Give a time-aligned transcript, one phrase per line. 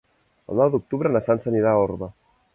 [0.53, 2.11] El nou d'octubre na Sança anirà a Orba.